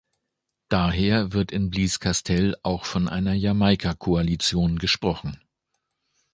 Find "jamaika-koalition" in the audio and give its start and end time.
3.33-4.79